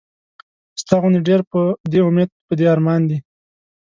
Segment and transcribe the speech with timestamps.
[0.81, 3.17] ستا غوندې ډېر پۀ دې اميد پۀ دې ارمان دي